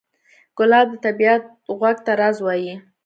[0.57, 1.43] ګلاب د طبیعت
[1.77, 2.75] غوږ ته راز وایي.